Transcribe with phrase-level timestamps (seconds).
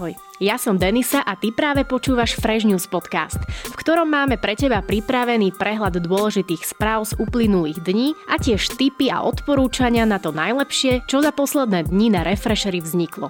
[0.00, 3.36] Ahoj, ja som Denisa a ty práve počúvaš Fresh News podcast,
[3.68, 9.12] v ktorom máme pre teba pripravený prehľad dôležitých správ z uplynulých dní a tiež tipy
[9.12, 13.28] a odporúčania na to najlepšie, čo za posledné dni na Refreshery vzniklo.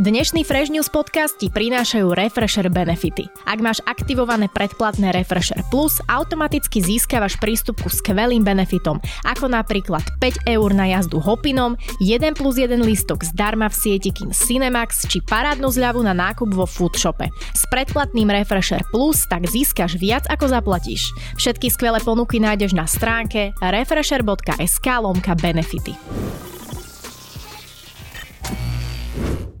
[0.00, 3.28] Dnešný Fresh News podcast ti prinášajú Refresher benefity.
[3.44, 8.96] Ak máš aktivované predplatné Refresher Plus, automaticky získavaš prístup ku skvelým benefitom,
[9.28, 14.32] ako napríklad 5 eur na jazdu hopinom, 1 plus 1 lístok zdarma v sieti kin
[14.32, 17.28] Cinemax či parádnu zľavu na nákup vo Foodshope.
[17.52, 21.12] S predplatným Refresher Plus tak získaš viac ako zaplatíš.
[21.36, 25.92] Všetky skvelé ponuky nájdeš na stránke refresher.sk lomka benefity.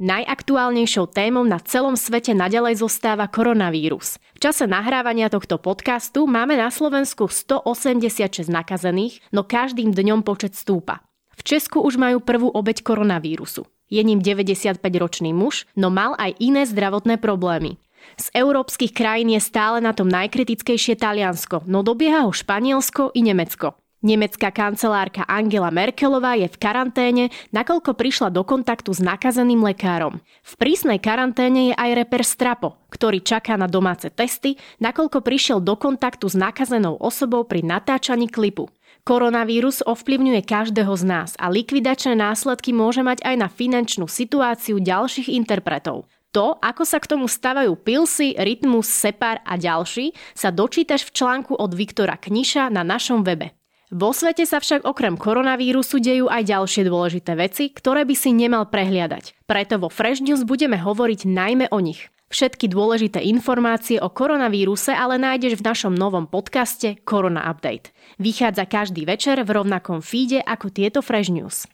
[0.00, 4.16] Najaktuálnejšou témou na celom svete nadalej zostáva koronavírus.
[4.32, 11.04] V čase nahrávania tohto podcastu máme na Slovensku 186 nakazených, no každým dňom počet stúpa.
[11.36, 13.68] V Česku už majú prvú obeď koronavírusu.
[13.92, 17.76] Je ním 95-ročný muž, no mal aj iné zdravotné problémy.
[18.16, 23.76] Z európskych krajín je stále na tom najkritickejšie Taliansko, no dobieha ho Španielsko i Nemecko.
[24.00, 30.24] Nemecká kancelárka Angela Merkelová je v karanténe, nakoľko prišla do kontaktu s nakazeným lekárom.
[30.40, 35.76] V prísnej karanténe je aj reper Strapo, ktorý čaká na domáce testy, nakoľko prišiel do
[35.76, 38.72] kontaktu s nakazenou osobou pri natáčaní klipu.
[39.04, 45.28] Koronavírus ovplyvňuje každého z nás a likvidačné následky môže mať aj na finančnú situáciu ďalších
[45.28, 46.08] interpretov.
[46.32, 51.52] To, ako sa k tomu stavajú Pilsy, Rytmus, Separ a ďalší, sa dočítaš v článku
[51.52, 53.59] od Viktora Kniša na našom webe.
[53.90, 58.70] Vo svete sa však okrem koronavírusu dejú aj ďalšie dôležité veci, ktoré by si nemal
[58.70, 59.42] prehliadať.
[59.50, 62.06] Preto vo Fresh News budeme hovoriť najmä o nich.
[62.30, 67.90] Všetky dôležité informácie o koronavíruse ale nájdeš v našom novom podcaste Corona Update.
[68.22, 71.66] Vychádza každý večer v rovnakom feede ako tieto Fresh News.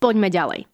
[0.00, 0.64] Poďme ďalej.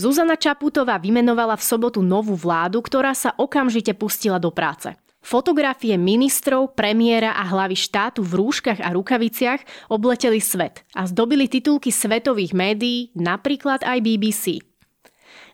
[0.00, 4.96] Zuzana Čaputová vymenovala v sobotu novú vládu, ktorá sa okamžite pustila do práce.
[5.20, 11.92] Fotografie ministrov, premiéra a hlavy štátu v rúškach a rukaviciach obleteli svet a zdobili titulky
[11.92, 14.64] svetových médií, napríklad aj BBC.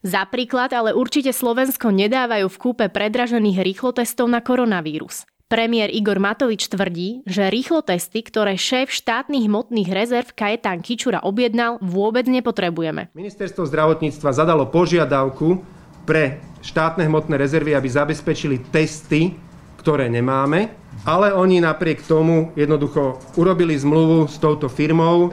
[0.06, 5.26] Za príklad ale určite Slovensko nedávajú v kúpe predražených rýchlotestov na koronavírus.
[5.46, 12.26] Premiér Igor Matovič tvrdí, že rýchlotesty, ktoré šéf štátnych hmotných rezerv Kajetán Kičura objednal, vôbec
[12.26, 13.14] nepotrebujeme.
[13.14, 15.62] Ministerstvo zdravotníctva zadalo požiadavku
[16.02, 19.38] pre štátne hmotné rezervy, aby zabezpečili testy
[19.86, 20.74] ktoré nemáme,
[21.06, 25.30] ale oni napriek tomu jednoducho urobili zmluvu s touto firmou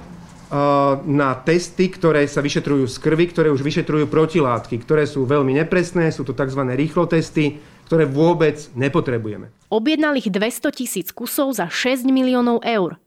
[1.09, 6.13] na testy, ktoré sa vyšetrujú z krvi, ktoré už vyšetrujú protilátky, ktoré sú veľmi nepresné,
[6.13, 6.61] sú to tzv.
[6.77, 7.57] rýchlo testy,
[7.89, 9.49] ktoré vôbec nepotrebujeme.
[9.73, 13.01] Objednal ich 200 tisíc kusov za 6 miliónov eur.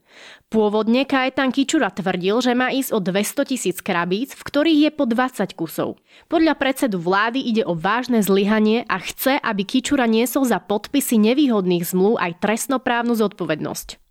[0.47, 5.03] Pôvodne Kajetan Kičura tvrdil, že má ísť o 200 tisíc krabíc, v ktorých je po
[5.03, 5.99] 20 kusov.
[6.31, 11.83] Podľa predsedu vlády ide o vážne zlyhanie a chce, aby Kičura niesol za podpisy nevýhodných
[11.83, 14.06] zmluv aj trestnoprávnu zodpovednosť.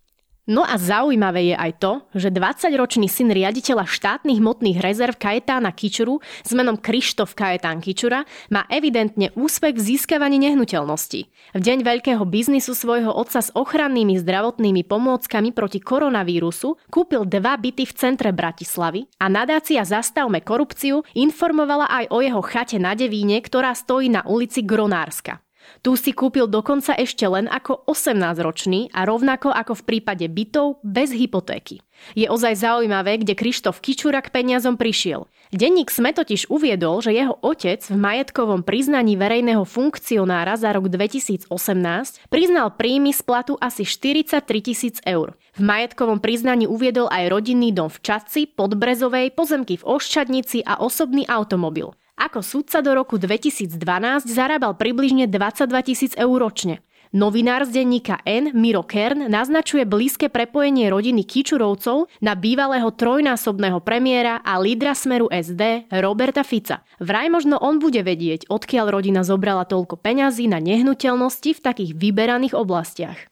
[0.47, 6.23] No a zaujímavé je aj to, že 20-ročný syn riaditeľa štátnych hmotných rezerv Kajetána Kičuru
[6.23, 11.21] s menom Krištof Kajetán Kičura má evidentne úspech v získavaní nehnuteľnosti.
[11.51, 17.83] V deň veľkého biznisu svojho otca s ochrannými zdravotnými pomôckami proti koronavírusu kúpil dva byty
[17.83, 23.75] v centre Bratislavy a nadácia Zastavme korupciu informovala aj o jeho chate na Devíne, ktorá
[23.75, 25.43] stojí na ulici Gronárska.
[25.85, 31.13] Tu si kúpil dokonca ešte len ako 18-ročný a rovnako ako v prípade bytov bez
[31.13, 31.83] hypotéky.
[32.13, 35.25] Je ozaj zaujímavé, kde Krištof Kičura k peniazom prišiel.
[35.49, 41.47] Denník Sme totiž uviedol, že jeho otec v majetkovom priznaní verejného funkcionára za rok 2018
[42.27, 45.33] priznal príjmy z platu asi 43 tisíc eur.
[45.57, 51.25] V majetkovom priznaní uviedol aj rodinný dom v Čadci, Podbrezovej, pozemky v Oščadnici a osobný
[51.25, 51.95] automobil.
[52.17, 53.77] Ako sudca do roku 2012
[54.25, 56.81] zarábal približne 22 tisíc eur ročne.
[57.13, 64.41] Novinár z denníka N, Miro Kern, naznačuje blízke prepojenie rodiny Kičurovcov na bývalého trojnásobného premiéra
[64.41, 66.81] a lídra smeru SD Roberta Fica.
[66.97, 72.57] Vraj možno on bude vedieť, odkiaľ rodina zobrala toľko peňazí na nehnuteľnosti v takých vyberaných
[72.57, 73.29] oblastiach.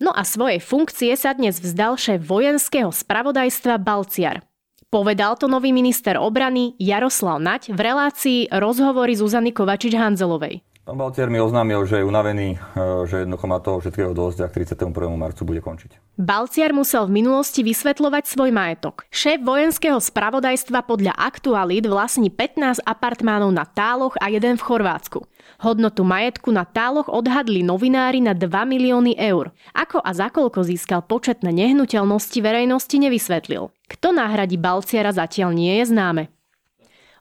[0.00, 4.49] No a svojej funkcie sa dnes vzdal šéf vojenského spravodajstva Balciar.
[4.90, 10.69] Povedal to nový minister obrany Jaroslav Nať v relácii rozhovory Zuzany Kovačič-Hanzelovej.
[10.80, 14.46] Pán Balcier mi oznámil, že je unavený, e, že jednoducho má toho všetkého dosť a
[14.48, 15.12] k 31.
[15.12, 16.00] marcu bude končiť.
[16.16, 19.04] Balciar musel v minulosti vysvetľovať svoj majetok.
[19.12, 25.28] Šéf vojenského spravodajstva podľa aktualít vlastní 15 apartmánov na Táloch a jeden v Chorvátsku.
[25.60, 29.52] Hodnotu majetku na Táloch odhadli novinári na 2 milióny eur.
[29.76, 33.68] Ako a za koľko získal početné nehnuteľnosti verejnosti nevysvetlil.
[33.84, 36.39] Kto nahradí Balciara zatiaľ nie je známe.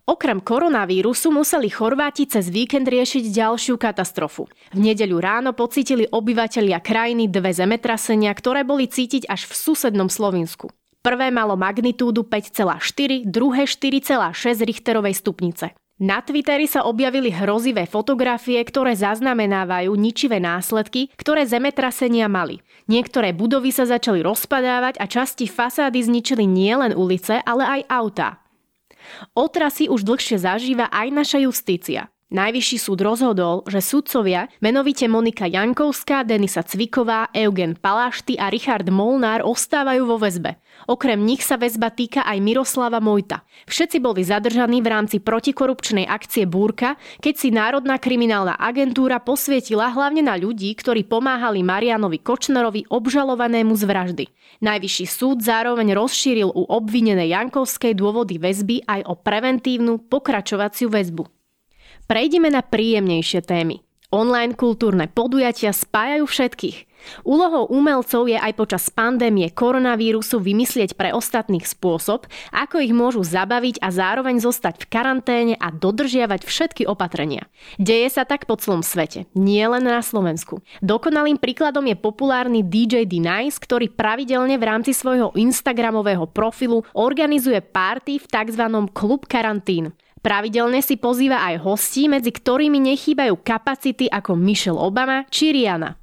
[0.09, 4.49] Okrem koronavírusu museli Chorváti cez víkend riešiť ďalšiu katastrofu.
[4.73, 10.73] V nedeľu ráno pocítili obyvatelia krajiny dve zemetrasenia, ktoré boli cítiť až v susednom Slovinsku.
[11.05, 15.77] Prvé malo magnitúdu 5,4, druhé 4,6 Richterovej stupnice.
[16.01, 22.65] Na Twitteri sa objavili hrozivé fotografie, ktoré zaznamenávajú ničivé následky, ktoré zemetrasenia mali.
[22.89, 28.48] Niektoré budovy sa začali rozpadávať a časti fasády zničili nielen ulice, ale aj autá.
[29.33, 32.09] Otrasy už dlhšie zažíva aj naša justícia.
[32.29, 39.41] Najvyšší súd rozhodol, že sudcovia, menovite Monika Jankovská, Denisa Cviková, Eugen Palášty a Richard Molnár
[39.41, 40.61] ostávajú vo väzbe.
[40.89, 43.45] Okrem nich sa väzba týka aj Miroslava Mojta.
[43.69, 50.25] Všetci boli zadržaní v rámci protikorupčnej akcie Búrka, keď si Národná kriminálna agentúra posvietila hlavne
[50.25, 54.25] na ľudí, ktorí pomáhali Marianovi Kočnerovi obžalovanému z vraždy.
[54.65, 61.21] Najvyšší súd zároveň rozšíril u obvinenej Jankovskej dôvody väzby aj o preventívnu pokračovaciu väzbu.
[62.09, 63.85] Prejdime na príjemnejšie témy.
[64.09, 66.88] Online kultúrne podujatia spájajú všetkých.
[67.23, 73.81] Úlohou umelcov je aj počas pandémie koronavírusu vymyslieť pre ostatných spôsob, ako ich môžu zabaviť
[73.83, 77.47] a zároveň zostať v karanténe a dodržiavať všetky opatrenia.
[77.75, 80.63] Deje sa tak po celom svete, nie len na Slovensku.
[80.79, 88.23] Dokonalým príkladom je populárny DJ D-Nice, ktorý pravidelne v rámci svojho Instagramového profilu organizuje party
[88.23, 88.63] v tzv.
[88.95, 89.91] klub karantín.
[90.19, 95.98] Pravidelne si pozýva aj hostí, medzi ktorými nechýbajú kapacity ako Michelle Obama či Rihanna.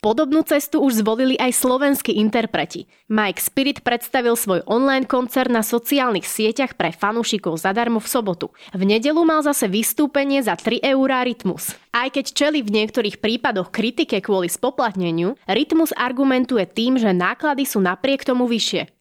[0.00, 2.88] Podobnú cestu už zvolili aj slovenskí interpreti.
[3.08, 8.46] Mike Spirit predstavil svoj online koncert na sociálnych sieťach pre fanúšikov zadarmo v sobotu.
[8.72, 11.76] V nedelu mal zase vystúpenie za 3 eurá Rytmus.
[11.92, 17.80] Aj keď čeli v niektorých prípadoch kritike kvôli spoplatneniu, Rytmus argumentuje tým, že náklady sú
[17.80, 18.92] napriek tomu vyššie.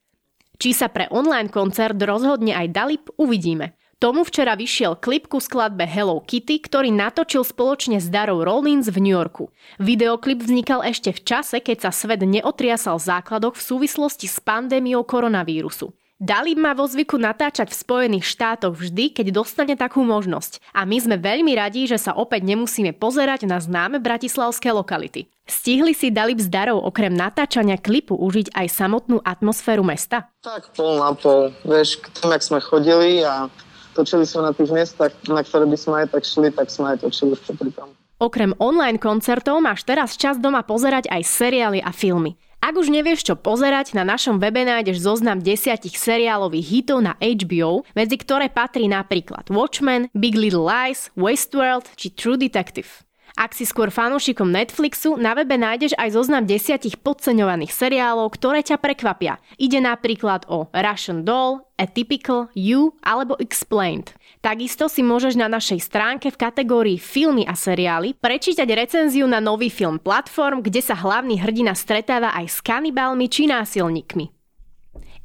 [0.55, 3.75] Či sa pre online koncert rozhodne aj Dalip, uvidíme.
[3.95, 8.99] Tomu včera vyšiel klip ku skladbe Hello Kitty, ktorý natočil spoločne s Darou Rollins v
[8.99, 9.55] New Yorku.
[9.79, 15.07] Videoklip vznikal ešte v čase, keď sa svet neotriasal v základoch v súvislosti s pandémiou
[15.07, 15.95] koronavírusu.
[16.19, 20.59] Dalí má vo zvyku natáčať v Spojených štátoch vždy, keď dostane takú možnosť.
[20.75, 25.27] A my sme veľmi radi, že sa opäť nemusíme pozerať na známe bratislavské lokality.
[25.47, 30.31] Stihli si Dalib s Darou okrem natáčania klipu užiť aj samotnú atmosféru mesta?
[30.43, 31.51] Tak pol na pol.
[31.67, 33.51] Vieš, k tým, jak sme chodili a
[33.95, 37.07] točili sme na tých miestach, na ktoré by sme aj tak šli, tak sme aj
[37.07, 37.89] točili pri tom.
[38.19, 42.35] Okrem online koncertov máš teraz čas doma pozerať aj seriály a filmy.
[42.65, 47.85] Ak už nevieš, čo pozerať, na našom webe nájdeš zoznam desiatich seriálových hitov na HBO,
[47.93, 53.04] medzi ktoré patrí napríklad Watchmen, Big Little Lies, Westworld či True Detective.
[53.35, 58.79] Ak si skôr fanúšikom Netflixu, na webe nájdeš aj zoznam desiatich podceňovaných seriálov, ktoré ťa
[58.79, 59.43] prekvapia.
[59.59, 64.15] Ide napríklad o Russian Doll, Atypical, You alebo Explained.
[64.39, 69.67] Takisto si môžeš na našej stránke v kategórii filmy a seriály prečítať recenziu na nový
[69.67, 74.34] film Platform, kde sa hlavný hrdina stretáva aj s kanibálmi či násilníkmi.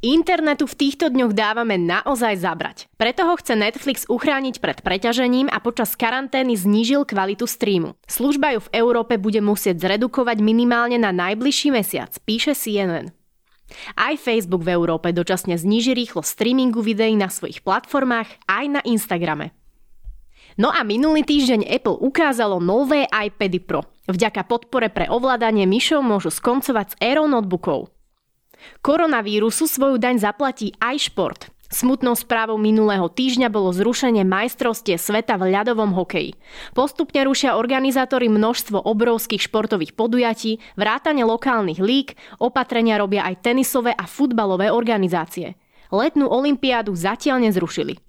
[0.01, 2.89] Internetu v týchto dňoch dávame naozaj zabrať.
[2.97, 7.93] Preto ho chce Netflix uchrániť pred preťažením a počas karantény znížil kvalitu streamu.
[8.09, 13.13] Služba ju v Európe bude musieť zredukovať minimálne na najbližší mesiac, píše CNN.
[13.93, 19.53] Aj Facebook v Európe dočasne zníži rýchlo streamingu videí na svojich platformách aj na Instagrame.
[20.57, 23.85] No a minulý týždeň Apple ukázalo nové iPady Pro.
[24.09, 27.93] Vďaka podpore pre ovládanie myšov môžu skoncovať s érou notebookov.
[28.81, 31.41] Koronavírusu svoju daň zaplatí aj šport.
[31.71, 36.35] Smutnou správou minulého týždňa bolo zrušenie majstrovstie sveta v ľadovom hokeji.
[36.75, 44.11] Postupne rušia organizátori množstvo obrovských športových podujatí, vrátane lokálnych lík, opatrenia robia aj tenisové a
[44.11, 45.55] futbalové organizácie.
[45.95, 48.03] Letnú olympiádu zatiaľ nezrušili.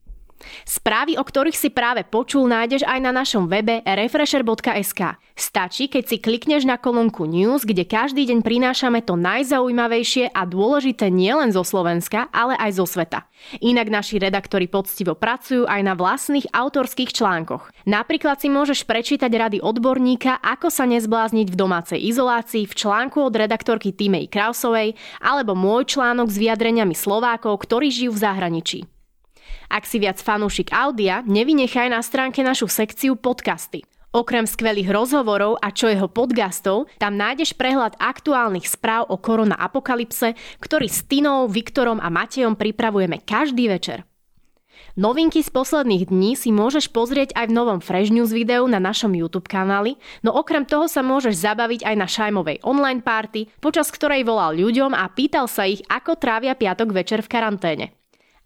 [0.64, 5.18] Správy, o ktorých si práve počul, nájdeš aj na našom webe refresher.sk.
[5.36, 11.10] Stačí, keď si klikneš na kolónku News, kde každý deň prinášame to najzaujímavejšie a dôležité
[11.10, 13.26] nielen zo Slovenska, ale aj zo sveta.
[13.58, 17.74] Inak naši redaktori poctivo pracujú aj na vlastných autorských článkoch.
[17.90, 23.34] Napríklad si môžeš prečítať rady odborníka, ako sa nezblázniť v domácej izolácii v článku od
[23.34, 28.80] redaktorky Týmej Krausovej alebo môj článok s vyjadreniami Slovákov, ktorí žijú v zahraničí.
[29.72, 33.88] Ak si viac fanúšik audia, nevynechaj na stránke našu sekciu podcasty.
[34.12, 40.36] Okrem skvelých rozhovorov a čo jeho podcastov, tam nájdeš prehľad aktuálnych správ o korona apokalypse,
[40.60, 44.04] ktorý s Tinou, Viktorom a Matejom pripravujeme každý večer.
[45.00, 49.16] Novinky z posledných dní si môžeš pozrieť aj v novom Fresh News videu na našom
[49.16, 54.28] YouTube kanáli, no okrem toho sa môžeš zabaviť aj na Šajmovej online party, počas ktorej
[54.28, 58.01] volal ľuďom a pýtal sa ich, ako trávia piatok večer v karanténe.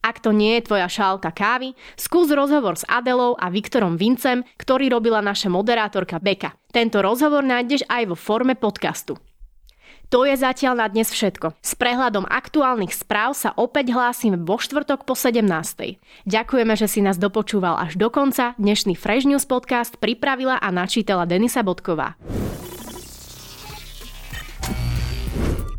[0.06, 4.94] Ak to nie je tvoja šálka kávy, skús rozhovor s Adelou a Viktorom Vincem, ktorý
[4.94, 6.54] robila naša moderátorka Beka.
[6.70, 9.18] Tento rozhovor nájdeš aj vo forme podcastu.
[10.14, 11.58] To je zatiaľ na dnes všetko.
[11.66, 15.42] S prehľadom aktuálnych správ sa opäť hlásim vo štvrtok po 17.
[16.30, 18.54] Ďakujeme, že si nás dopočúval až do konca.
[18.62, 22.14] Dnešný Fresh News podcast pripravila a načítala Denisa Bodková.